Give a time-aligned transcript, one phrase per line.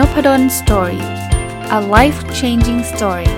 [0.00, 1.04] Nopadol's Story
[1.78, 3.32] a life changing story ส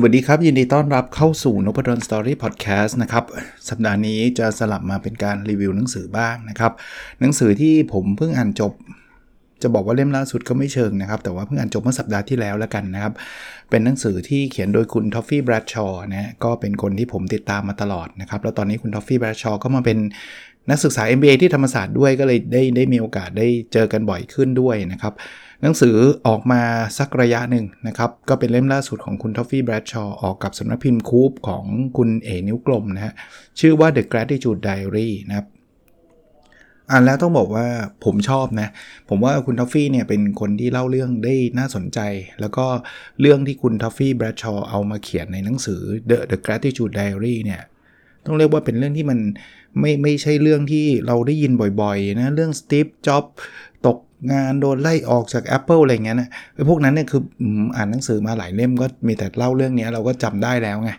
[0.00, 3.24] วัสดีครับ ยินดีต้อนรับเข้าสู่น p ด d o สตอรี่พอดแคสต์นะครับ
[3.68, 6.72] สัปดาห์นี้จะสลับมาเป็นการรีวิวหนังสือบ้างนะครับ
[7.20, 8.72] หนังสือที่ผมเพิ่งอ่านจบ
[9.62, 13.12] จะบอกว่าเล่มล่าสุดก็ไม่เชิงนะครับ แต่ว่าเพิ่งอ่านจบเมื่อสัปดาห์ที่แล้วแล้วกันนะครับ
[13.70, 19.98] เป็นหนังสือที่เขียนโดยคุณท้อฟฟี่แบรดชอว์นะก็เป็นคนที่ผมติดตามมาตลอดนะครับ แล้วตอนนี้คุณท้อฟฟี่แบรดชอว์ก็มาเป็น
[20.70, 25.14] นักศึกษา MBA ที่ธรรมศาสตร์ด้วยก็เลยได้ได้มีโอกาสได้เจอกันบ่อยขึ้นด้วยนะครับ
[25.62, 25.96] หนังสือ
[26.26, 26.62] ออกมา
[26.98, 31.64] สักระยะหนึ่งนะครับ ก็เป็นเล่มล่าสุดของคุณท้อฟฟี่แบรดชอว์ออกกับสำนักพิมพ์ KOOB ของ
[31.96, 33.14] คุณเอนิ้วกลมนะฮะ
[33.60, 35.46] ชื่อว่า The Gratitude Diary นะครับ
[36.90, 37.66] อ่านแล้วต้องบอกว่า
[38.04, 38.68] ผมชอบนะ
[39.08, 42.00] ผมว่าคุณท้อฟฟี่เนี่ยเป็นคนที่เล่าเรื่องได้น่าสนใจ
[42.40, 42.66] แล้วก็
[43.20, 47.62] เรื่องที่คุณท้อฟฟี่แบรดชอว์เอามาเขียนในหนังสือ The The Gratitude Diary เนี่ย
[48.24, 49.18] ต้องเรียกว่าเป็นเรื่องที่มัน
[49.80, 53.24] ไม่ไม่ใช่เรื่องที่เราได้ยินบ่อยๆนะเรื่องสตีฟจ็อบส์
[53.86, 53.98] ตก
[54.32, 57.22] งานโดนไล่ออกจาก Apple อะไรเงี้ยนะไอ้พวกนั้นเนี่ยคือ
[57.76, 60.90] อ่านหนังสือมาหลายเล่มก็มีแต่เล่าเรื่องนี้เราก็จำได้แล้วไง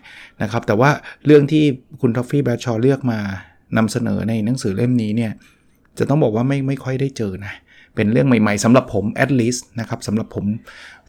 [0.42, 0.90] นะครับแต่ว่า
[1.26, 1.64] เรื่องที่
[2.02, 3.20] คุณท้อฟฟี่แบรดชอว์เลือกมา
[3.78, 5.32] นำเสนอในหนังสือเล่มนี้เนี่ย
[6.00, 7.53] จะต้องบอกว่าไม่ไม่ค่อยได้เจอนะ
[7.95, 10.45] เป็นเรื่องใหม่ๆสำหรับผม at least นะครับสำหรับผม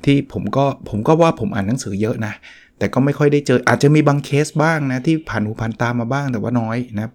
[0.05, 2.35] ที่ผมก็ผมก็ว่าผมอ่านหนังสือเยอะนะ
[2.79, 7.11] แต่ก็ไม่ค่อยได้เจออาจจะมีบางเคสบ้างนะที่ผ่านหูผ่านตามาบ้างแต่ว่าน้อยนะ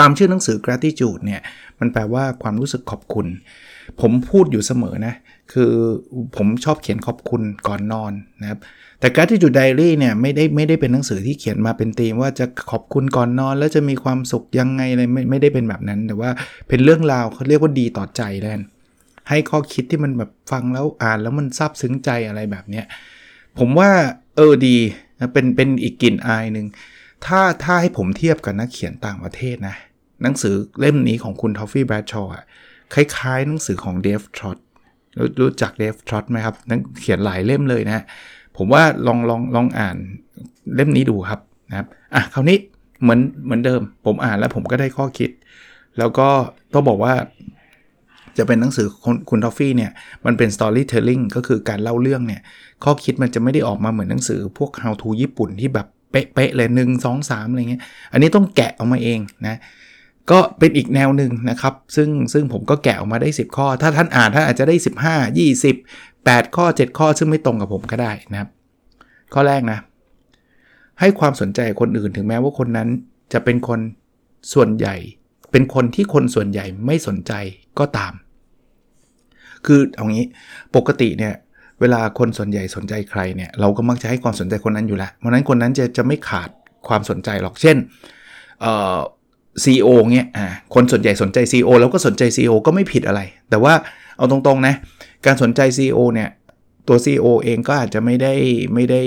[0.00, 1.40] ตามชื่อหนังสือ gratitude เนี่ย
[1.80, 3.26] มันแปลว่าความรู้สึกขอบคุณ
[4.00, 5.14] ผมพูดอยู่เสมอนะ
[5.52, 5.72] คือ
[6.36, 8.58] ผมชอบเขียนขอบคุณก่อนนอนนะครับ
[9.02, 16.30] แต่การที่จุดไดอารี่เนี่ยไม่ได้ไม่ได้เป็นหนังสือที่เขียนมาเป็นธีมว่าจะขอบคุณก่อนนอน แล้วจะมีความสุขยังไงอะไรไม่ไม่ได้เป็นแบบนั้น แต่ว่า
[16.68, 18.52] เป็นเรื่องราวเขาเรียกว่าดีต่อใจแล้ว
[19.28, 22.86] ให้ข้อคิดที่มันแบบฟังแล้วอ่านแล้วมันซาบซึ้งใจอะไรแบบเนี้ย
[23.58, 23.90] ผมว่า
[24.36, 24.76] เออดี
[25.32, 26.66] เป็นเป็นอีกกลิ่นอายหนึ่ง
[27.26, 29.76] ถ้าถ้าให้ผมเทียบกับนักเขียนต่างประเทศนะ
[30.22, 32.32] หนังสือเล่มนี้ของคุณทอฟฟี่แบรดชอว์
[32.94, 34.58] คล้ายๆ หนังสือของเดฟทรอต
[35.40, 38.04] รู้จักเดฟทรอตไหมครับนักเขียนหลายเล่มเลยนะ
[38.56, 39.96] ผมว่าลองลองลองอ่าน
[40.74, 41.40] เล่มนี้ดูครับ
[41.70, 42.58] นะครับอะคราวนี้
[43.02, 45.30] เหมือนเหมือนเดิม ผมอ่านแล้วผมก็ได้ข้อคิด
[45.98, 46.28] แล้วก็
[46.72, 47.14] ต้องบอกว่า
[48.38, 48.86] จะเป็นหนังสือ
[49.30, 49.90] คุณทอฟฟี่เนี่ย
[50.26, 52.42] มันเป็น storytelling ก็คือการเล่าเรื่องเนี่ย
[52.84, 59.56] ข้อคิดมันจะไม่ได้ออกมาเหมือนหนังสือพวก how to ญี่ปุ่นที่แบบเป๊ะๆเลยหนึ่งสองสามอะไรเงี้ยอันนี้ต้องแกะออกมาเองนะ
[60.30, 64.74] ก็เป็นอีกแนวหนึ่งนะครับ ซึ่งซึ่งผมก็แกะออกมาได้ 10 ข้อ ถ้าท่านอ่านท่านอาจจะได้
[65.04, 68.48] 15 20 8 ข้อ 7 ข้อซึ่งไม่ตรงกับผมก็ได้นะครับ
[69.34, 69.78] ข้อแรกนะ
[71.00, 72.88] ให้ความสนใจคนอื่นถึงแม้ว่าคนนั้น
[73.32, 73.80] จะเป็นคน
[74.54, 74.96] ส่วนใหญ่
[75.52, 77.32] เป็นคนที่คนส่วนใหญ่ไม่สนใจ
[77.78, 78.12] ก็ตาม
[79.66, 80.26] คือเอางี้
[80.76, 81.34] ปกติเนี่ย
[81.80, 86.50] เวลาคนส่วนใหญ่สนใจใครเนี่ยเราก็มักจะให้ความสนใจคนนั้นอยู่แล้วเพราะนั้นคนนั้นจะจะไม่ขาด
[86.88, 87.76] ความสนใจหรอกเช่น
[88.60, 88.98] เอ่อ
[89.64, 93.74] ซีโอเนี่ยอ่าคนส่วนใหญ่สนใจ CEO แล้วก็สนใจ CEO ก็ไม่ผิดอะไร แต่ว่า
[94.22, 94.74] เอาตรงๆนะ
[95.26, 96.30] การสนใจ CEO เนี่ย
[96.88, 98.34] ตัว CEO เองก็อาจจะไม่ได้
[98.74, 99.02] ไม่ได้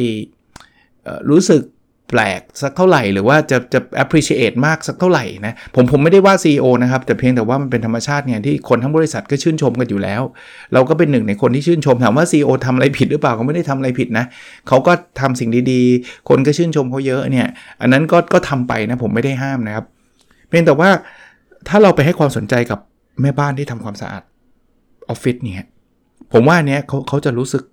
[1.29, 1.61] รู้สึก
[2.09, 10.21] แปลกสักเท่าไหร่ หรือว่าจะจะ appreciate มากสักเท่าไหร่นะผมผมไม่ได้ว่า CEO นะครับ แต่เพียงแต่ว่ามันเป็นธรรมชาติไงที่คนทั้งบริษัทก็ชื่นชมกันอยู่แล้ว
[10.73, 14.25] เราก็เป็นหนึ่งในคนที่ชื่นชม ถามว่า CEO ทำอะไรผิดหรือเปล่าเขาไม่ได้ทำอะไรผิดนะ
[14.67, 17.47] เขาก็ทำสิ่งดีๆ คนก็ชื่นชมเขาเยอะเนี่ย
[17.81, 19.85] อันนั้นก็ก็ทำไปนะผมไม่ได้ห้ามนะครับ
[20.49, 20.89] เพียงแต่ว่า
[21.67, 22.79] ถ้าเราไปให้ความสนใจกับ
[23.21, 24.23] แม่บ้านที่ทำความสะอาด
[25.09, 25.67] ออฟฟิศเนี่ย
[26.33, 27.63] ผมว่าเนี้ยเขาเขาจะรู้สึก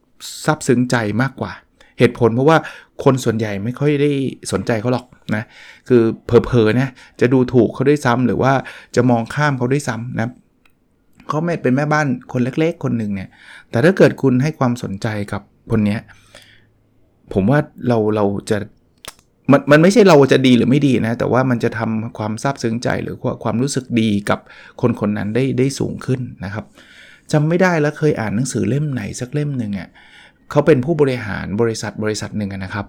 [0.44, 1.53] ซาบซึ้งใจมากกว่า
[1.98, 2.59] เหตุผลเพราะว่า
[3.04, 4.10] คนส่วนใหญ่ไม่ค่อยได้
[4.53, 5.44] สนใจเขาหรอกนะ
[5.88, 8.53] คือเพอๆนะจะดูถูกเขาด้วยซ้ำหรือว่า
[8.97, 10.28] จะมองข้ามเขาด้วยซ้ำนะ
[11.28, 13.28] เขาไม่เป็นแม่บ้านคนเล็ก ๆ คนหนึ่งเนี่ย
[13.70, 16.00] แต่ถ้าเกิดคุณให้ความสนใจกับคนเนี้ย
[17.32, 18.59] ผมว่าเราเราจะ
[19.50, 24.41] มันมันไม่ใช่เราจะดีหรือไม่ดีนะ แต่ว่ามันจะทำความซาบซึ้งใจหรือความรู้สึกดีกับ
[24.81, 26.64] คนคนนั้นได้ได้สูงขึ้นนะครับ
[27.32, 29.88] จำไม่ได้แล้วเคยอ่านหนังสือเล่มไหนสักเล่มหนึ่งอะ
[30.50, 32.87] เขาเป็นผู้บริหารบริษัทบริษัทหนึ่งนะครับ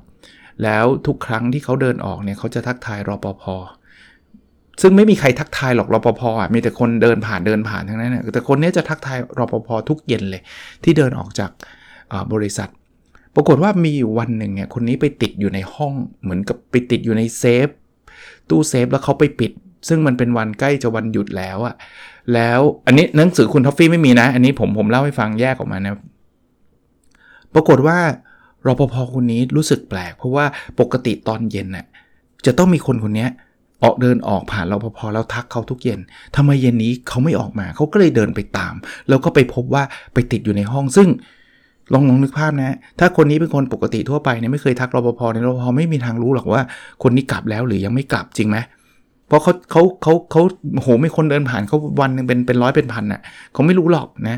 [0.63, 3.44] แล้วทุกครั้งที่เขาเดินออกเนี่ยเขาจะทักทายรอปภ
[4.81, 10.42] ซึ่งไม่มีใครทักทายหรอกรอปภอะมีแต่คนเดินผ่านเดินผ่านทั้งนั้นนะแต่คนนี้จะทักทายรอปภทุกเย็นเลย
[10.84, 11.51] ที่เดินออกจาก
[12.34, 12.69] บริษัท
[13.36, 17.68] ปรากฏว่ามีวันหนึ่งเนี่ยคนนี้ไปติดอยู่ในห้องเหมือนกับไปติดอยู่ในเซฟ
[18.50, 19.51] ตู้เซฟแล้วเขาไปปิด
[19.88, 21.75] ซึ่งมันเป็นวันใกล้จะวันหยุดแล้วอะ
[22.34, 25.94] แล้วอันนี้หนังสือคุณท็อฟฟี่ไม่มีนะ อันนี้ผมผมเล่าให้ฟังแยกออกมานะ
[27.54, 27.98] ปรากฏว่า
[28.68, 30.46] รปภคนนี้รู้สึกแปลก เพราะว่า
[30.80, 31.86] ปกติตอนเย็นน่ะ
[32.46, 33.28] จะต้องมีคนคนนี้
[33.84, 36.00] ออกเดินออกผ่านรปภแล้วทักเขาทุกเย็น
[36.36, 38.74] ทำไมเย็นนี้เขาไม่ออกมาเขาก็เลยเดินไปตาม
[39.10, 39.84] แล้วก็ไปพบว่า
[40.14, 41.10] ไปติดอยู่ในห้องซึ่ง
[41.94, 46.62] ลองลองนึกภาพนะ ถ้าคนนี้เป็นคนปกติทั่วไปเนี่ยไม่เคยทักรปภในรปภไม่มีทางรู้หรอกว่า
[47.04, 50.41] คนนี้กลับแล้วหรือยังไม่กลับจริงไหมเราะเขาเขาเขาเขา
[50.81, 53.21] โหไม่คนเดินผ่านเขาวันนึงเป็นเป็นร้อยเป็นพันน่ะ
[53.53, 54.38] เขาไม่รู้หรอกนะ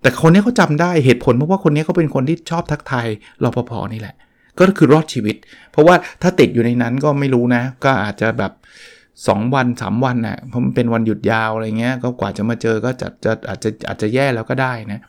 [0.00, 3.06] แต่คนนี้เขาจาได้เหตุผลเพราะว่าคนนี้เขาเป็นคนที่ชอบทักทาย
[3.44, 4.14] รปภนี่แหละ
[4.58, 5.36] ก็คือรอดชีวิต
[5.72, 8.52] เพราะว่าถ้าติดอยู่ในนั้นก็ไม่รู้นะ ก็อาจจะแบบ
[9.22, 15.00] 2 วัน 3 วันนะ่ะเพราะมันเป็นวันหยุดยาวอะไรเงี้ยก็กว่าจะมาเจอก็จะจะอาจจะอาจจะแย่แล้วก็ได้นะ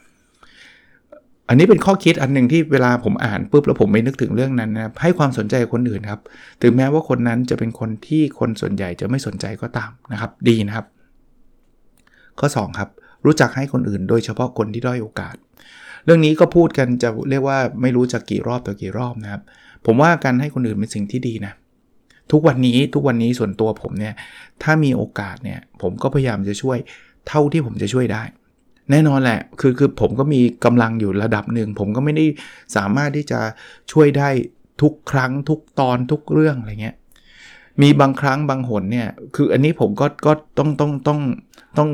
[1.50, 6.22] อันนี้เป็นข้อคิดอันหนึ่งที่เวลาผมอ่านปุ๊บแล้วผมไม่นึกถึงเรื่องนั้นนะให้ความสนใจคนอื่นครับ
[6.62, 10.86] ถึงแม้ว่าคนนั้นจะเป็นคนที่คนส่วนใหญ่จะไม่สนใจก็ตามนะครับ ดีนะครับ
[12.40, 12.90] ข้อ 2 ครับ
[13.26, 15.36] รู้จักให้คนอื่น โดยเฉพาะคนที่ด้อยโอกาส
[16.06, 19.42] เรื่องนี้ก็พูดกันจะเรียกว่าไม่รู้จะกี่รอบต่อกี่รอบนะครับ
[19.86, 21.54] ผมว่าการให้คนอื่นเป็นสิ่งที่ดีนะ
[22.32, 24.14] ทุกวันนี้ทุกวันนี้ส่วนตัวผมเนี่ย
[24.64, 26.78] ถ้ามีโอกาสเนี่ยผมก็พยายามจะช่วย
[27.28, 28.24] เท่าที่ผมจะช่วยได้
[28.92, 32.26] แน่นอนแหละ คือคือผมก็มีกำลังอยู่ระดับหนึ่ง ผมก็ไม่ได้
[32.76, 33.40] สามารถที่จะ
[33.92, 34.30] ช่วยได้
[34.82, 36.96] ทุกครั้งทุกตอนทุกเรื่องอะไรเงี้ย
[37.82, 41.20] มีบางครั้งบางหนเนี่ย คืออันนี้ผมก็ก็ต้องต้องต้อง
[41.78, 41.90] ต้อง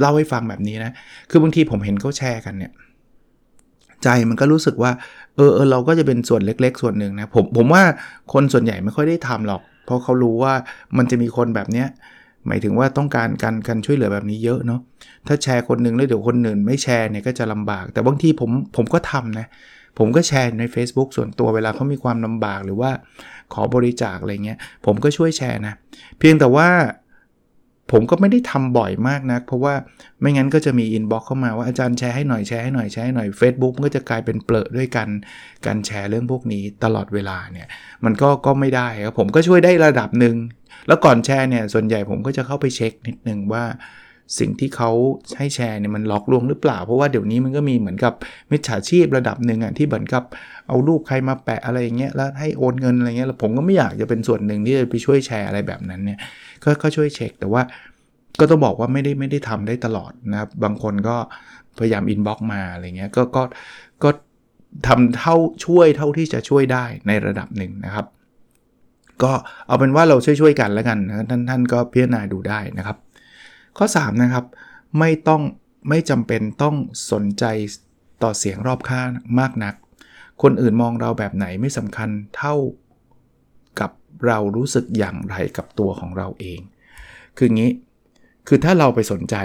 [0.00, 0.92] เล่าให้ฟังแบบนี้นะ
[1.30, 2.72] คือบางทีผมเห็นเขาแชร์กันเนี่ย
[4.02, 4.90] ใจมันก็รู้สึกว่า
[5.36, 7.82] เออเออเราก็จะเป็นส่วนเล็ก ๆ ส่วนหนึ่งนะ ผมผมว่า
[8.32, 10.54] คนส่วนใหญ่ไม่ค่อยได้ทำหรอก เพราะเขารู้ว่า
[10.96, 11.88] มันจะมีคนแบบเนี้ย
[12.48, 14.80] หมายถึงว่าต้องการการการช่วยเหลือแบบนี้เยอะเนาะ
[15.26, 19.46] ถ้าแชร์คนหนึ่งแล้วเดี๋ยวคนอื่นไม่แชร์เนี่ยก็จะลำบาก แต่บางทีผมผมก็ทำนะ
[19.98, 22.90] ผมก็แชร์ใน Facebook ส่วนตัวเวลาเขามีความลำบากหรือว่า
[23.52, 25.74] ขอบริจาคอะไรเงี้ยผมก็ช่วยแชร์นะ
[26.18, 26.68] เพียงแต่ว่า
[27.92, 29.74] ผมก็ไม่ได้ทำบ่อยมากนะเพราะว่า
[30.20, 35.08] ไม่งั้นก็จะมี inbox เข้ามาว่าอาจารย์แชร์ให้หน่อยแชร์ให้หน่อยแชร์ให้หน่อย Facebook ก็จะกลายเป็นเปลอะด้วยกัน
[35.66, 37.68] การแชร์เรื่องพวกนี้ตลอดเวลาเนี่ย
[38.04, 40.36] มันก็ก็ไม่ได้ครับผมก็ช่วยได้ระดับหนึ่ง
[40.88, 43.64] แล้วก่อนแชร์เนี่ยส่วนใหญ่ผมก็จะเข้าไปเช็คนิดนึงว่า
[44.38, 44.90] สิ่งที่เขา
[45.38, 48.12] ให้แชร์เนี่ยมันหลอกลวงหรือเปล่า เพราะว่าเดี๋ยวนี้มันก็มีเหมือนกับ
[48.52, 50.22] มิจฉาชีพระดับหนึ่งอะที่เหมือนกับ
[50.68, 56.18] เอารูปใครมาแปะอะไรอย่างเงี้ยแล้วให้โอนเงินอะไรเงี้ยแล้วผมก็ไม่อยากจะเป็นส่วนหนึ่งที่จะไปช่วยแชร์อะไรแบบนั้นเนี่ย
[56.64, 57.62] ก็ก็ช่วยเช็คแต่ว่า
[58.40, 61.16] ก็ต้องบอกว่าไม่ได้ไม่ได้ทำได้ตลอดนะครับบางคนก็
[61.78, 63.42] พยายาม inbox มาอะไรเงี้ยก็ก็
[64.04, 64.10] ก็
[64.86, 68.06] ทำเท่าช่วยเท่าที่จะช่วยได้ในระดับหนึ่งนะครับ
[69.22, 69.32] ก็
[69.66, 72.96] เอาเป็นว่าเราช่วยๆกันแล้วกันนะท่านท่านก็พิจารณาดูได้นะครับ
[73.76, 74.44] ข้อ 3 นะครับ
[74.98, 75.42] ไม่ต้อง
[75.88, 76.76] ไม่จำเป็นต้อง
[77.12, 77.44] สนใจ
[78.22, 79.08] ต่อเสียงรอบข้าง
[79.40, 79.74] มากนัก
[80.42, 82.54] คนอื่นมองเราแบบไหนไม่สำคัญเท่า
[83.80, 83.90] กับ
[84.26, 86.60] เรารู้สึกอย่างไรกับตัวของเราเอง
[87.36, 87.70] คืองี้
[88.48, 89.36] คือถ้าเราไปสนใจ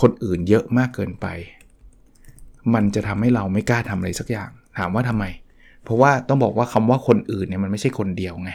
[0.00, 1.26] คนอื่นเยอะมากเกินไป
[2.74, 5.24] มันจะทำให้เราไม่กล้าทำอะไรสักอย่าง ถามว่าทำไม
[5.82, 8.50] เพราะว่าต้องบอกว่าคำว่าคนอื่นเนี่ยมันไม่ใช่คนเดียวไง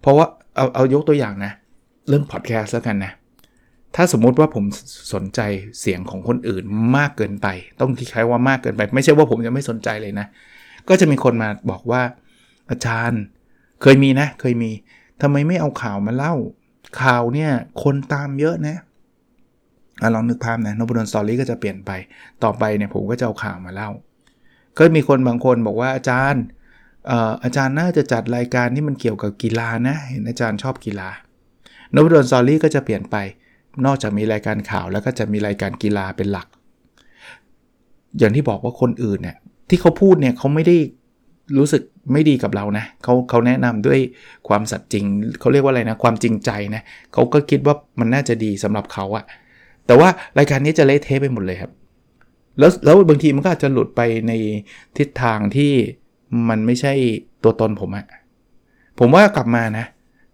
[0.00, 0.26] เพราะว่า
[0.56, 1.52] เอาเอายกตัวอย่างนะ
[2.08, 3.12] เรื่องพอดแคสต์แล้วกันนะ
[3.96, 4.64] ถ้าสมมุติว่าผม
[5.12, 5.40] สนใจ
[5.80, 6.64] เสียงของคนอื่น
[6.96, 7.46] มากเกินไป
[7.80, 10.26] ต้องที่ใช้ว่ามากเกินไป ไม่ใช่ว่าผมจะไม่สนใจเลยนะ
[10.88, 12.02] ก็จะมีคนมาบอกว่า
[12.70, 13.22] อาจารย์
[13.82, 14.70] เคยมีนะ เคยมี
[15.22, 16.34] ทำไมไม่เอาข่าวมาเล่า
[17.02, 17.50] ข่าวเนี่ย
[17.82, 18.76] คนตามเยอะนะ
[20.14, 21.90] ลองนึกภาพนะนบดนสตอรี่ก็จะเปลี่ยนไป
[22.44, 23.90] ต่อไปเนี่ยผมก็จะเอาข่าวมาเล่า
[24.76, 26.42] ก็มีคนบางคนบอกว่าอาจารย์
[27.44, 31.08] อาจารย์น่าจะจัดรายการที่มันเกี่ยวกับกีฬานะ เห็นอาจารย์ชอบกีฬา
[31.94, 33.16] นบดลสอรี่ก็จะเปลี่ยนไป
[33.86, 36.46] นอกจากมีรายการข่าวแล้วก็จะมีรายการกีฬาเป็นหลัก
[38.18, 39.36] อย่างที่บอกว่าคนอื่นเนี่ย
[39.68, 40.76] ที่เขาพูดเนี่ยเขาไม่ได้
[41.58, 41.82] รู้สึก
[42.12, 43.98] ไม่ดีกับเรานะเขาเขาแนะนำด้วย
[44.48, 45.04] ความสัตย์จริง
[45.40, 46.82] เขาเรียกว่าอะไรนะความจริงใจนะ
[47.12, 49.24] เขาก็คิดว่ามันน่าจะดีสำหรับเขาอะ
[49.86, 50.08] แต่ว่า
[50.38, 51.72] รายการนี้จะเละเทะไปหมดเลยครับ
[52.58, 54.32] แล้วแล้วบางทีมันก็อาจจะหลุดไปใน
[54.98, 55.72] ทิศทางที่
[56.48, 56.92] มันไม่ใช่
[57.44, 58.06] ตัวตนผมอะ
[58.98, 59.86] ผมว่ากลับมานะ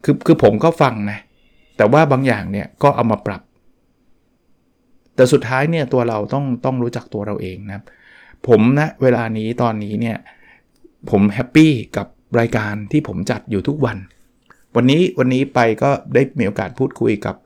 [0.04, 1.18] คือคือผมก็ฟังนะ
[1.76, 3.42] แต่ว่าบางอย่างเนี่ยก็เอามาปรับ
[5.14, 7.84] แต่สุดท้ายเนี่ยตัวเราต้องต้องรู้จักตัวเราเองนะครับ
[8.48, 10.16] ผมนะเวลานี้ตอนนี้เนี่ย
[11.10, 12.06] ผม happy กับ
[12.40, 13.96] รายการที่ผมจัดอยู่ทุกวัน
[14.76, 17.36] วันนี้วันนี้ไปก็ได้มีโอกาสพูดคุยกับ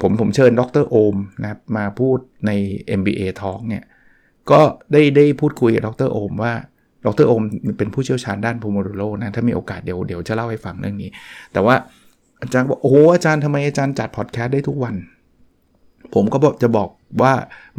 [0.00, 2.50] ผมผมเชิญดรโอมนะมาพูดใน
[2.98, 3.84] MBA Talk เนี่ย
[4.50, 4.60] ก็
[4.92, 6.52] ได้ได้พูดคุยกับดรโอมว่า
[7.06, 7.42] ดรโอม
[7.78, 11.10] เป็นผู้เชี่ยวชาญด้านโพโมโดโรนะถ้ามีโอกาสเดี๋ยวเดี๋ยวจะเล่าให้ฟังเรื่องนี้
[11.52, 11.74] แต่ว่า
[12.42, 14.94] อาจารย์บอกโอ้อาจารย์ทำไมอาจารย์จัดพอดแคสต์ได้ทุกวัน
[16.14, 16.88] ผมก็จะบอก
[17.22, 17.32] ว่า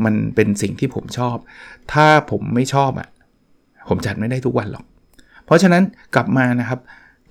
[0.05, 1.37] มันเป็นสิ่งที่ผมชอบ
[1.93, 3.09] ถ้าผมไม่ชอบอะ่ะ
[3.89, 4.85] ผมจัดไม่ได้ทุกวันหรอก
[5.45, 5.83] เพราะฉะนั้น
[6.15, 6.79] กลับมานะครับ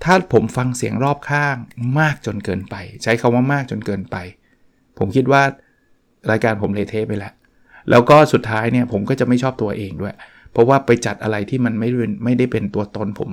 [0.03, 1.55] ถ้าผมฟังเสียงรอบข้าง
[1.99, 4.15] มากจนเกินไป ใช้คาว่ามากจนเกินไป
[4.97, 5.41] ผมคิดว่า
[6.31, 7.33] รายการผมเลเทไปแล้ว
[7.89, 10.15] แล้วก็สุดท้ายเนี่ยผมก็จะไม่ชอบตัวเองด้วย
[10.51, 11.89] เพราะว่าไปจัดอะไรที่มันไม่
[12.23, 13.31] ไม่ได้เป็นตัวตนผม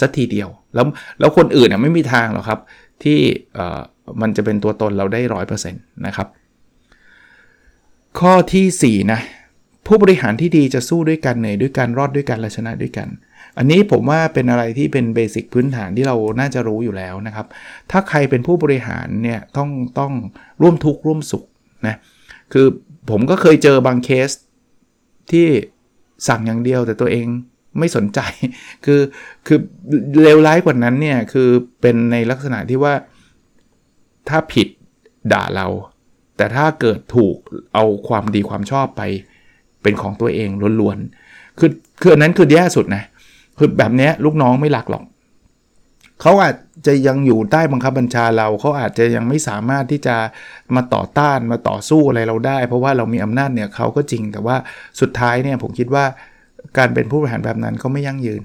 [0.00, 0.86] สักทีเดียว แล้ว
[1.20, 2.60] แล้วคนอื่นน่ยไม่มีทางหรอกครับ
[3.04, 3.20] ที่
[4.20, 6.28] มันจะเป็นตัวตนเราได้ร้อยเปอร์เซ็นต์นะครับ
[8.20, 9.20] ข้อที่ 4 นะ
[9.86, 13.08] ผู้บริหารที่ดีจะสู้ด้วยกันเหนื่อยด้วยกันรอดด้วยกันและชนะด้วยกัน
[13.58, 17.46] อันนี้ผมว่าเป็นอะไรที่เป็นเบสิกพื้นฐานที่เราน่าจะรู้อยู่แล้วนะครับ
[17.90, 20.12] ถ้าใครเป็นผู้บริหารเนี่ยต้องต้อง
[20.62, 21.44] ร่วมทุกข์ร่วมสุข
[21.86, 21.96] นะ
[22.52, 22.66] คือ
[23.10, 24.30] ผมก็เคยเจอบางเคส
[25.30, 25.46] ที่
[26.28, 27.26] สั่งอย่างเดียวแต่ตัวเอง
[27.78, 28.20] ไม่สนใจ
[28.84, 29.00] คือ
[29.46, 29.58] คือ
[30.22, 31.48] เลวร้ายกว่านั้นเนี่ย คือ
[31.80, 32.94] เป็นในลักษณะที่ว่า
[34.28, 34.68] ถ้าผิด
[35.32, 35.66] ด่าเรา
[36.36, 37.36] แต่ถ้าเกิดถูก
[37.74, 39.02] เอาความดีความชอบไป
[39.82, 40.48] เป็นของตัวเอง
[40.80, 43.04] ล้วนๆ คือคืออันนั้นคือแย่สุดนะ
[43.58, 45.04] คือแบบนี้ลูกน้องไม่หลักหรอก
[46.20, 50.16] เขาอาจจะยังอยู่ใต้บังคับบัญชาเรา เขาอาจจะยังไม่สามารถที่จะ
[50.74, 54.56] มาต่อต้านมาต่อสู้อะไรเราได้ เพราะว่าเรามีอำนาจเนี่ยเขาก็จริง แต่ว่า
[55.00, 56.04] สุดท้ายเนี่ยผมคิดว่า
[56.78, 58.42] การเป็นผู้บริหารแบบนั้นก็ไม่ยั่งยืน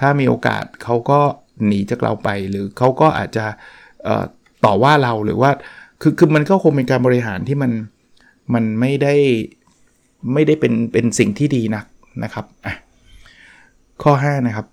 [0.00, 1.20] ถ้ามีโอกาสเขาก็
[1.66, 3.46] หนีจากเราไป หรือเขาก็อาจจะ
[4.64, 5.50] ต่อว่าเราหรือว่า
[6.00, 7.72] คือคือมันก็คงเป็นการบริหารที่มัน
[8.54, 9.14] มันไม่ได้
[10.32, 11.84] ไม่ได้เป็นเป็นสิ่งที่ดีนัก
[12.24, 12.46] นะครับ
[14.02, 14.66] ข้อ 5 นะครับ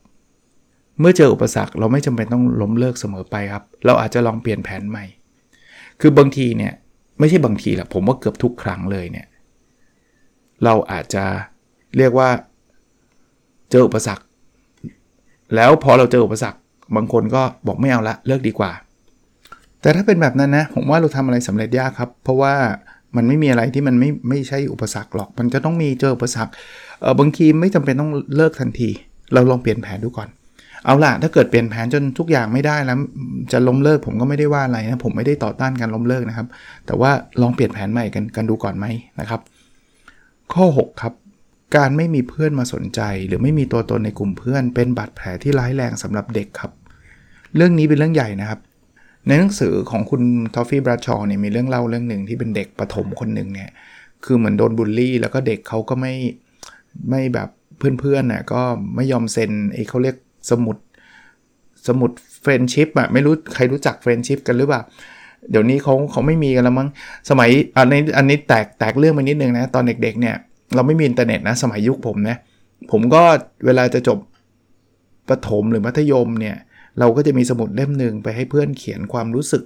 [0.99, 5.05] เมื่อเจออุปสรรคเราไม่จำเป็นต้องล้มเลิกเสมอไปครับ เราอาจจะลองเปลี่ยนแผนใหม่
[6.01, 6.73] คือบางทีเนี่ย
[7.19, 9.27] ไม่ใช่บางทีแหละผมว่าเกือบทุกครั้งเลยเนี่ย
[10.63, 11.25] เราอาจจะ
[11.97, 12.29] เรียกว่า
[13.71, 14.23] เจออุปสรรค
[15.55, 16.59] แล้วพอเราเจออุปสรรค
[16.95, 18.71] บางคนก็บอกไม่เอาละเลิกดีกว่า
[19.81, 22.53] แต่ถ้าเป็นแบบนั้นนะ ผมว่าเราทำอะไรสำเร็จยากครับ เพราะว่า
[23.15, 26.51] มันไม่มีอะไรที่มันไม่ไม่ใช่อุปสรรคหรอก มันจะต้องมีเจออุปสรรค
[27.01, 28.89] เออบางทีไม่จำเป็นต้องเลิกทันที
[29.33, 30.29] เราลองเปลี่ยนแผนดูก่อน
[30.85, 32.97] เอาล่ะ ถ้าเกิดเปลี่ยนแผนจนทุกอย่างไม่ได้แล้ว
[33.51, 36.47] จะล้มเลิกผมก็ไม่ได้ว่าอะไรนะ ผมไม่ได้ต่อต้านการล้มเลิกนะครับ
[36.85, 37.11] แต่ว่า
[37.41, 38.85] ลองเปลี่ยนแผนใหม่กันกันดูก่อนไหม
[39.19, 39.41] นะครับ
[40.53, 41.13] ข้อ 6 ครับ
[41.75, 46.71] การไม่มีเพื่อนมาสนใจ หรือไม่มีตัวตนในกลุ่มเพื่อน เป็นบาดแผลที่ร้ายแรงสำหรับเด็กครับ
[47.55, 48.59] เรื่องนี้เป็นเรื่องใหญ่นะครับ
[49.27, 50.21] ในหนังสือของคุณ
[50.53, 53.69] ทอฟฟี่ แบรดชอว์เนี่ยมีเรื่องเล่าเรื่องหนึ่งที่เป็นเด็กประถมคนหนึ่งเนี่ย
[54.25, 56.13] คือเหมือนโดนบูลลี่ แล้วก็เด็กเขาก็ไม่
[57.09, 57.49] ไม่แบบ
[57.99, 58.61] เพื่อนๆน่ะก็
[58.95, 60.15] ไม่ยอมเซ็นไอ้เขาเรียก
[60.51, 60.77] สมุด
[61.87, 62.11] สมุด
[62.41, 64.81] friendship อะไม่รู้ใครรู้จัก friendship กันหรือเปล่า
[65.51, 66.89] เดี๋ยวนี้เขาเขาไม่มีกันแล้วมั้ง
[67.29, 70.35] สมัยอันนี้อันนี้แตกแตกเรื่องไปนิดนึงนะ ตอนเด็กๆเนี่ย
[70.75, 72.37] เราไม่มีอินเทอร์เน็ตนะสมัยยุคผมนะ
[72.91, 73.23] ผมก็
[73.65, 74.19] เวลาจะจบ
[75.29, 76.55] ประถมหรือมัธยมเนี่ย
[76.99, 79.63] เราก็จะมีสมุดเล่มหนึ่งไปให้เพื่อนเขียนความรู้สึก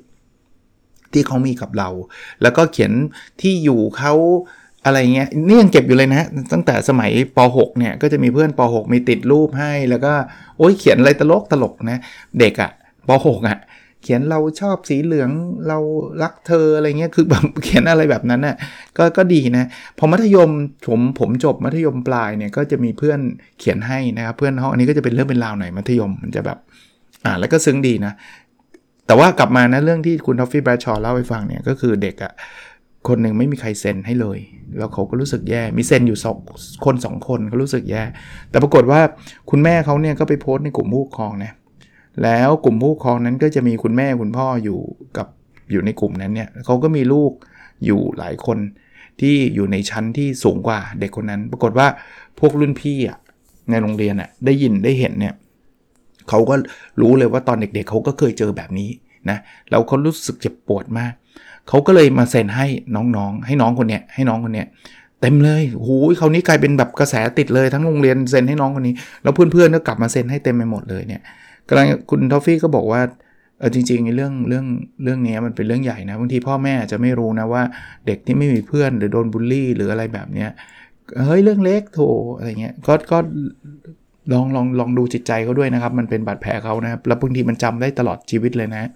[1.13, 1.89] ที่เขามีกับเรา
[2.41, 2.91] แล้วก็เขียน
[3.41, 4.13] ที่อยู่เขา
[4.85, 10.13] อะไรเงี้ยนี่ยังเก็บอยู่เลยนะ ตั้งแต่สมัยป .6 เนี่ยก็จะมีเพื่อนป .6 มีติดรูปให้แล้วก็
[10.57, 11.99] โอ้ยเขียนอะไรตลกตลกนะ
[12.39, 12.71] เด็กอะ
[13.07, 13.57] ป .6 อะ
[14.03, 15.29] เขียนเราชอบสีเหลือง
[15.67, 15.77] เรา
[16.23, 18.55] รักเธออะไรเงี้ยคือแบบเขียนอะไรแบบนั้นน่ะ
[18.97, 19.65] ก็ก็ดีนะ
[19.97, 20.49] พอมัธยม
[20.87, 23.19] ผมผมจบมัธยมปลายเนี่ยก็จะมีเพื่อน
[23.59, 26.57] เขียนให้นะครับเพื่อนห้องอันนี้ก็จะเป็นเรื่องเป็นราวหน่อยมัธยมมันจะแบบ
[27.25, 28.13] อ่าแล้วก็ซึ้งดีนะ
[29.07, 32.33] แต่ว่ากลับมานะเรื่องที่คุณทอฟฟี่แบรดชอเล่าให้ฟังเนี่ยก็คือเด็กอะ่ะ
[33.07, 34.39] คนหนึ่งไม่มีใครเซ็นให้เลย
[34.77, 36.37] แล้วเขาก็รู้สึกแย่ มีเซ็นอยู่สอง
[36.85, 38.03] คนสองคนเขารู้สึกแย่
[38.49, 38.99] แต่ปรากฏว่า
[39.49, 41.51] คุณแม่เขาเนี่ยก็ไปโพสต์ในกลุ่มผู้ปกครองนะ
[42.23, 44.79] แล้วกลุ่มผู้ปกครองนั้นก็จะมีคุณแม่คุณพ่ออยู่
[45.17, 45.27] กับ
[45.71, 47.31] อยู่ในกลุ่มนั้นเนี่ยเขาก็มีลูก
[47.85, 48.57] อยู่หลายคน
[49.21, 51.87] ที่อยู่ในชั้นที่สูงกว่าเด็กคนนั้น ปรากฏว่า
[52.39, 53.17] พวกรุ่นพี่อะ
[53.69, 55.33] ในโรงเรียนอะได้ยินได้เห็นเนี่ย
[56.29, 56.55] เขาก็
[57.01, 58.89] รู้เลยว่าตอนเด็กๆเขาก็เคยเจอแบบนี้
[59.29, 59.37] นะ
[59.69, 61.13] แล้วเขารู้สึกเจ็บปวดมาก
[61.69, 64.67] เขาก็เลยมาเซ็นให้น้องๆ ให้น้องคนเนี้ยให้น้องคนเนี้ย
[65.21, 68.93] เต็มเลยโอ้ยครานี้กลายเป็นแบบกระแสติดเลยทั้งโรงเรียนเซ็นให้น้องคนนี้
[69.23, 71.21] แล้วเพื่อนๆก็กลับมาเซ็นให้เต็มไปหมดเลยเนี่ย
[71.69, 73.01] กำลังคุณทอฟฟี่ก็บอกว่า
[73.59, 74.65] เออจริงๆเรื่องเรื่อง
[75.03, 77.63] เรื่องนี้มันเป็นเรื่องใหญ่นะบางทีพ่อแม่จะไม่รู้นะว่า
[78.07, 80.49] เด็กที่ไม่มีเพื่อนหรือโดนบูลลี่ หรืออะไรแบบเนี้ย
[81.25, 81.99] เฮ้ยเรื่องเล็กโถ
[82.37, 83.17] อะไรเงี้ยก็ก็
[84.31, 88.89] ลองลองลองดูจิตใจเขาด้วยนะครับ มันเป็นบาดแผลเขานะครับแล้วบางทีมันจำได้ตลอดชีวิตเลยนะ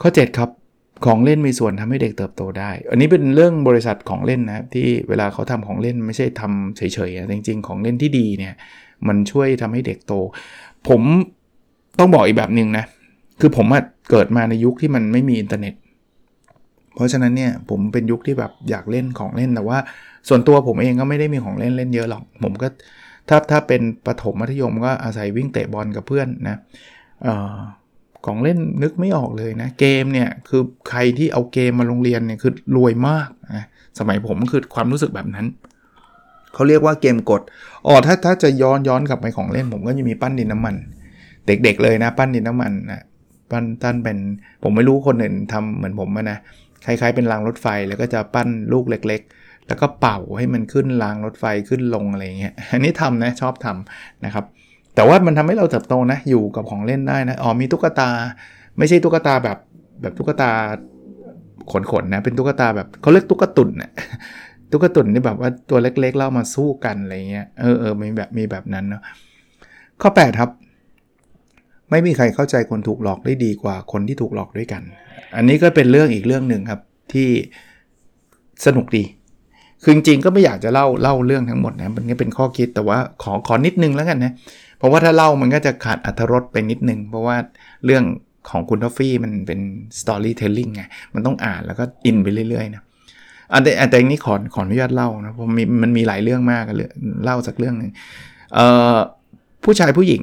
[0.00, 0.50] ข้อ 7 ครับ
[1.06, 8.54] ของเล่นมีส่วนทำให้เด็กเติบโตได้ อันนี้เป็นเรื่องบริษัทของเล่นนะที่เวลาเขาทำของเล่นไม่ใช่ทำเฉยๆนะจริง ๆ ของเล่นที่ดีเนี่ย
[9.08, 10.12] มันช่วยทำให้เด็กโต
[10.88, 11.02] ผม
[11.98, 12.84] ต้องบอกอีกแบบหนึ่งนะ
[13.40, 13.66] คือผม
[14.10, 15.74] เกิดมาในยุคที่มันไม่มีอินเทอร์เน็ต
[16.94, 19.78] เพราะฉะนั้นเนี่ยผมเป็นยุคที่แบบอยากเล่นของเล่นแต่ว่า
[20.28, 22.68] ส่วนตัวผมเองก็ไม่ได้มีของเล่นเล่นเยอะหรอก ผมก็
[23.28, 26.56] ถ้าถ้าเป็นประถมมัธยมก็อาศัยวิ่งเตะบอลกับเพื่อนนะ
[27.26, 27.56] ออ
[28.26, 33.64] ของเล่นนึกไม่ออกเลยนะ เกมเนี่ยคือใครที่เอาเกมมาโรงเรียนเนี่ยคือรวยมากนะ
[33.98, 35.46] สมัยผมคือความรู้สึกแบบนั้น
[36.54, 37.42] เขาเรียกว่าเกมกด
[37.86, 40.74] อ๋อถ้าถ้าจะย้อนย้อนกลับไปของเล่น ผมก็จะมีปั้นดินน้ำมัน
[41.46, 43.02] เด็กๆเลยนะ ปั้นดินน้ำมันนะ
[43.50, 44.18] ปั้นท่านเป็น
[44.62, 46.38] ผมไม่รู้คนอื่นทำเหมือนผมนะ
[46.84, 54.44] คล้ายๆเป็นรางรถไฟแล้วก็จะปั้นลูกเล็ก ๆ แล้วก็เป่าให้มันขึ้นรางรถไฟขึ้นลงอะไรเงี้ยอันนี้ทำนะชอบทำนะครับ
[54.94, 58.10] แต่ว่ามันทำให้เราเติบโตนะอยู่กับของเล่นได้นะอ๋อมีตุ๊กตา
[58.78, 59.58] ไม่ใช่ตุ๊กตาแบบ
[60.02, 60.50] แบบตุ๊กตา
[61.72, 63.90] ขนๆนะเป็นตุ๊กตาแบบเขาเรียกตุ๊กตุนนะ
[64.72, 69.02] ตุ๊กตุ่นนี่แบบว่าตัวเล็กๆเล่ามาสู้กันอะไรเงี้ยเออเออมีแบบมีแบบนั้นเนาะ
[70.02, 70.50] ข้อ8ครับ
[71.90, 74.82] ไม่มีใครเข้าใจคนถูกหลอกได้ดีกว่าคนที่ถูกหลอกด้วยกัน
[75.36, 76.80] อันนี้ก็เป็นเรื่องอีกเรื่องหนึ่งครับ
[77.12, 77.28] ที่
[78.66, 79.04] สนุกดี
[79.82, 84.32] คือจริงๆก็ไม่อยากจะเล่าเล่าเรื่องทั้งหมดนะมันก็เป็นข้อคิดแต่ว่าขอขอนิดนึงแล้วกันนะ
[84.78, 87.36] เพราะว่าถ้าเล่ามันก็จะขาดอัธรสไปนิดนึง เพราะว่า
[87.84, 88.04] เรื่อง
[88.50, 89.60] ของคุณทอฟฟี่มันเป็น
[90.00, 90.82] storytelling ไง
[91.14, 92.82] มันต้องอ่านแล้วก็อินไปเรื่อยๆนะ
[93.52, 96.88] อันแต่แต่นี้ขอขออนุญาตเล่านะผมมีมันมีหลายเรื่องมากเลย
[97.24, 97.90] เล่าสักเรื่องหนึ่ง
[99.64, 100.20] ผู้ชายผู้หญิง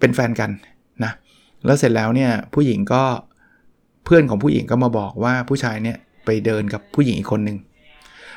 [0.00, 0.50] เป็นแฟนกัน
[1.04, 1.12] นะ
[1.66, 3.02] แล้วเสร็จแล้วเนี่ยผู้หญิงก็
[4.04, 7.56] เพื่อนของผู้หญิงก็มาบอกว่าผู้ชายเนี่ยไปเดินกับผู้หญิงอีกคนหนึ่ง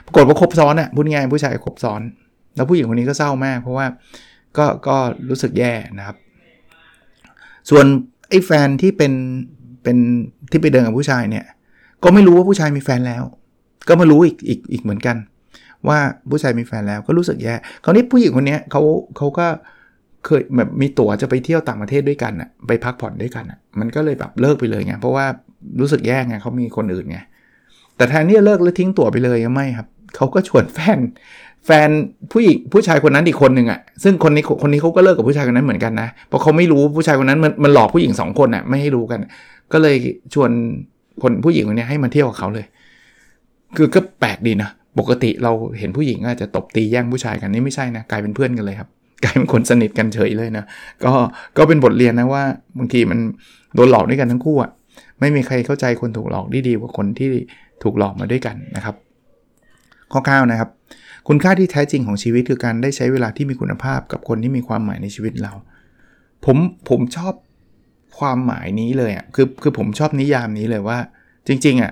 [0.05, 2.01] ปรากฏว่าคบซ้อนอะพูดง่ายผู้ชายคบซ้อน
[2.55, 3.85] แล้วผู้หญิงคนนี้ก็เศร้ามาก เพราะว่า
[4.57, 4.95] ก็ก็
[5.29, 6.17] รู้สึกแย่นะครับ
[7.69, 7.85] ส่วน
[8.29, 9.13] ไอ้แฟนที่เป็น
[9.83, 9.97] เป็น
[10.51, 11.45] ที่ไปเดินกับผู้ชายเนี่ย
[12.03, 13.23] ก็ไม่รู้ว่าผู้ชายมีแฟนแล้ว
[13.87, 15.17] ก็มารู้อีกอีกอีกเหมือนกัน
[15.87, 15.99] ว่า
[16.29, 18.81] ผู้ชายมีแฟนแล้วก็รู้สึกแย่คราวนี้ผู้หญิงคนนี้เขา
[19.17, 19.47] เขาก็
[20.25, 25.25] เคยแบบมีตั๋วจะไปเที่ยวต่างประเทศด้วยกันอะไปพักผ่อนด้วยกันอะมันก็เลยแบบเลิกไปเลยไงเพราะว่า
[25.79, 27.17] รู้สึกแย่ไงเขามีคนอื่นไง
[27.97, 30.99] แต่แทนที่จะเลิกแล้วทิ้งตั๋วไปเลยไม่ครับเขาก็ชวนแฟน
[31.65, 31.89] แฟน
[32.31, 39.19] ผู้หญิงผู้ชายคนนั้นอีกคนหนึ่งอะ่ะซึ่งคนนี้คนนี้เขาก็เลิกกับผู้ชายคนนั้นเหมือนกันนะเพราะเขาไม่รู้ผู้ชายคนนั้นมันมันหลอกผู้หญิงสองคนอะ่ะไม่ให้รู้กัน
[39.73, 39.95] ก็เลย
[40.33, 40.49] ชวน
[41.21, 42.65] คนผู้หญิงคนนี้ให้มาเที่ยวกับเขาเลย
[43.77, 48.89] คือก็แปลกดีนะ ปกติเราเห็นผู้หญิงอาจจะตบตีแย่งผู้ชายกันนี่ไม่ใช่นะกลายเป็นเพื่อนกันเลยครับ
[49.23, 50.65] กลายเป็นคนสนิทกันเฉยเลยนะ
[51.03, 51.11] ก็
[51.57, 52.43] ก็เป็นบทเรียนนะว่า
[52.77, 53.19] บางทีมัน
[53.75, 54.71] โดนหลอกด้วยกันทั้งคู่อะ่ะ
[55.19, 57.29] ไม่มีใครเข้าใจคนถูกหลอกได้ดีกว่าคนที่
[57.83, 58.95] ถูกหลอกมาด้วยกันนะครับ
[60.11, 60.69] ข้อ9นะครับ
[61.27, 65.53] คุณค่าที่แท้จริงของชีวิตคือการได้ใช้เวลาที่มีคุณภาพกับคนที่มีความหมายในชีวิตเรา
[66.45, 66.57] ผม
[66.89, 67.33] ผมชอบ
[68.19, 70.97] ความหมายนี้เลยอะคือคือผมชอบนิยามนี้เลยว่า
[71.47, 71.91] จริงๆอะ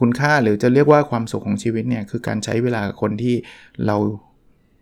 [0.00, 3.34] คุณค่าหรือจะเรียกว่าความสุขของชีวิตเนี่ยคือการใช้เวลากับคนที่
[3.86, 3.96] เรา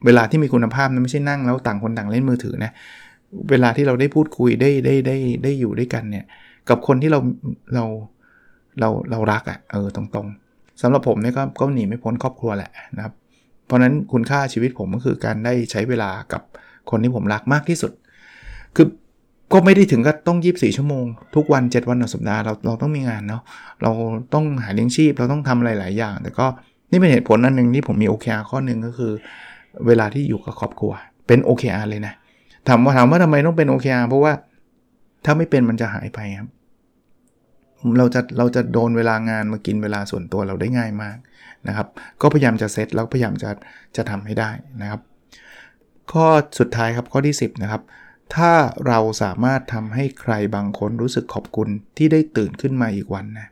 [0.06, 2.72] เวลาที่มีคุณภาพนะไม่ใช่นั่งแล้วต่างคนต่างเล่นมือถือนะ
[3.50, 6.24] เวลาที่เราได้พูดคุยได้ได้ได้ได้อยู่ด้วยกันเนี่ย
[6.68, 7.20] กับคนที่เรา
[7.74, 7.84] เรา
[8.80, 13.14] เราเรารักอะ่ะเออตรงๆสำหรับผมเนี่ยก็ก็หนีไม่พ้นครอบครัวแหละนะครับ
[13.66, 16.42] เพราะนั้นคุณค่าชีวิตผมก็คือการได้ใช้เวลากับ
[16.90, 17.92] คนที่ผมรักมากที่สุด
[18.76, 18.86] คือ
[19.52, 23.42] ก็ไม่ได้ถึงก็ต้อง 24 ชั่วโมง ทุกวัน 7 วันต่อสัปดาห์เราเราต้องมีงานเนาะ
[23.82, 23.90] เรา
[24.34, 26.46] ต้องหาเลี้ยงชีพ เราต้องทำอะไรหลายอย่าง แต่ก็
[26.90, 29.12] นี่เป็นเหตุผลอันหนึ่งที่ผมมี OKR ข้อหนึ่งก็คือ
[29.86, 30.92] เวลาที่อยู่กับครอบครัว
[31.26, 32.14] เป็น OKR เลยนะ
[32.68, 34.32] ถามว่าถามว่าทำไมต้องเป็น OKR เพราะว่า
[35.24, 36.48] ถ้าไม่เป็นมันจะหายไปครับ
[37.98, 41.16] เราจะเราจะโดนเวลางานมากินเวลาส่วนตัวเราได้ง่ายมาก
[41.68, 41.86] นะครับ
[42.20, 43.50] ก็พยายามจะเซตแล้วพยายามจะ
[43.96, 44.50] จะทำให้ได้
[44.82, 45.00] นะครับ
[46.12, 46.26] ข้อ
[46.58, 47.82] สุดท้ายครับข้อที่ 10 นะครับ
[48.34, 48.52] ถ้า
[48.86, 53.46] เราสามารถทำให้ใครบางคนรู้สึกขอบคุณที่ได้ตื่นขึ้นมาอีกวันนะ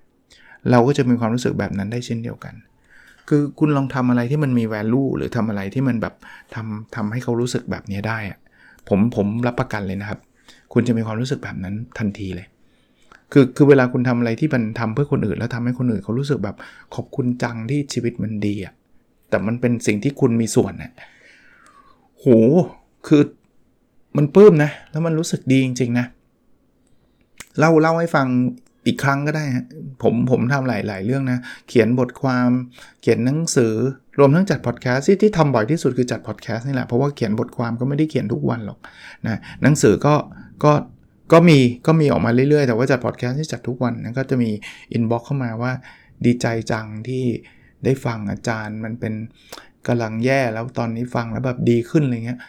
[0.70, 2.54] เราก็จะมีความรู้สึกแบบนั้นได้เช่นเดียวกัน
[3.28, 6.14] คือคุณลองทำอะไรที่มันมี value หรือทำอะไรที่มันแบบ
[6.54, 8.18] ทำทำให้เขารู้สึกแบบนี้ได้
[8.88, 10.20] ผมผมรับประกันเลยนะครับ
[10.72, 12.46] คุณจะมีความรู้สึกแบบนั้นทันทีเลย
[13.32, 16.56] คือคือเวลาคุณทำอะไรที่มันทำเพื่อคนอื่น แล้วทำให้คนอื่นเขารู้สึกแบบ
[16.94, 18.74] ขอบคุณจังที่ชีวิตมันดีอะ
[19.28, 20.92] แต่มันเป็นสิ่งที่คุณมีส่วนนะ
[22.18, 22.26] โห
[23.06, 23.22] คือ
[24.16, 26.06] มันปลื้มนะ แล้วมันรู้สึกดีจริง ๆ นะ
[27.58, 28.26] เล่าเล่าให้ฟัง
[28.86, 29.66] อีกครั้งก็ได้ฮะ
[30.02, 32.48] ผมผมทำหลายหลายเรื่องนะ เขียนบทความ
[33.00, 33.74] เขียนหนังสือ
[34.18, 38.78] รวมทั้งจัดพอดแคสต์ที่ที่ทำบ่อยที่สุดคือจัดพอดแคสต์นี่แหละ เพราะว่าเขียนบทความก็ไม่ได้เขียนทุกวันหรอก
[39.26, 40.14] นะหนังสือก็
[40.64, 40.72] ก็
[41.32, 44.50] ก็มีก็มีออกมาเรื่อย ๆ แต่ว่าจัดพอดแคสต์ที่จัดทุกวันนั้นก็จะมี
[44.92, 45.72] inbox เข้ามาว่า
[46.24, 47.24] ดีใจจังที่
[47.84, 49.14] ได้ฟังอาจารย์มันเป็น
[49.86, 52.40] กำลังแย่แล้วตอนนี้ฟังแล้วแบบดีขึ้นอะไรเงี้ย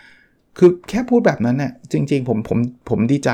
[0.57, 2.57] คือแค่พูดแบบนั้นเนี่ยจริง ๆ ผมผม
[2.89, 3.31] ผมดีใจ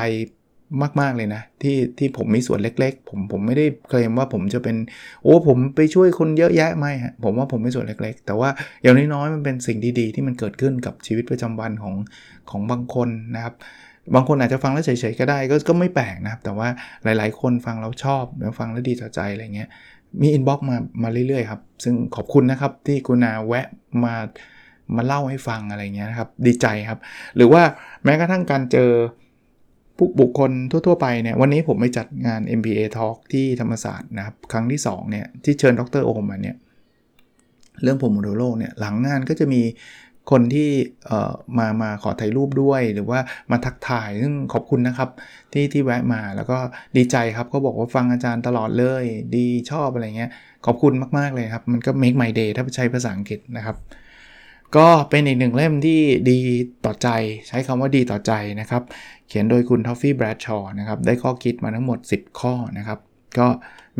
[1.00, 4.76] มาก ๆ เลยนะ ที่ที่ผมมีส่วนเล็ก ๆ ผมผมไม่ได้เคลมว่าผมจะเป็น
[5.22, 8.50] โอ้ผมไปช่วยคนเยอะแยะไม่ฮะผมว่าผมมีส่วนเล็ก ๆ แต่ว่า
[8.82, 11.94] อย่างน้อยๆมันเป็นสิ่งดีๆ ที่มันเกิดขึ้นกับชีวิตประจำวันของ
[12.50, 13.54] ของบางคนนะครับ
[14.14, 16.68] บางคนอาจจะฟังแล้วเฉยๆก็ได้ก็ก็ไม่แปลกนะครับ แต่ว่า
[17.04, 19.68] หลายๆ คนฟังแล้วชอบแล้วฟังแล้วดีต่อใจอะไรเงี้ย
[20.22, 23.66] มี inbox มามาเรื่อยๆครับซึ่งขอบคุณนะครับที่คุณแวะ
[24.04, 24.14] มา
[24.96, 26.98] มาเล่าให้ฟังอะไรเงี้ยนะครับดีใจครับ
[27.36, 27.62] หรือว่า
[28.04, 28.90] แม้กระทั่งการเจอ
[29.96, 36.56] ผู้บุคคลทั่ว ๆ ไปเนี่ยวันนี้ผมไปจัดงาน MBA Talk ที่ธรรมศาสตร์นะครับ ครั้งที่2เนี่ยที่เชิญดรโอมมาเนี่ย
[37.82, 39.62] เรื่องผมโมโดโลเนี่ยหลังงานก็จะมี
[40.30, 40.70] คนที่
[41.58, 43.20] มามาขอถ่ายรูปด้วยหรือว่า
[43.50, 45.10] มาทักทายซึ่งขอบคุณนะครับ
[45.52, 46.58] ที่ที่แวะมาแล้วก็
[46.96, 49.04] ดีใจครับก็บอกว่าฟังอาจารย์ตลอดเลย
[49.36, 50.30] ดีชอบอะไรเงี้ย
[50.66, 53.76] ขอบคุณมาก ๆ เลยครับ มันก็ make my day ถ้าใช้ภาษาอังกฤษนะครับ
[54.76, 56.00] ก็เป็นอีกหนึ่งเล่มที่
[56.30, 56.38] ดี
[56.84, 57.08] ต่อใจ
[57.48, 58.82] ใช้คำว่าดีต่อใจนะครับ
[59.28, 62.98] เขียนโดยคุณทอฟฟี่แบรดชอว์นะครับ ได้ข้อคิดมาทั้งหมด 10 ข้อนะครับ
[63.38, 63.46] ก็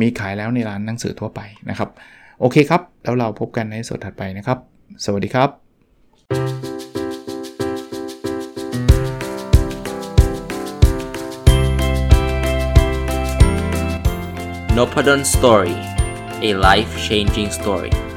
[0.01, 1.91] มีขายแล้วในร้านหนังสือทั่วไปนะครับ
[2.41, 4.59] โอเคครับ แล้วเราพบกันในสดถัดไปนะครับ
[5.05, 5.51] สวัสดีครับ
[14.77, 15.77] n o p a d o n Story
[16.49, 18.08] a life changing story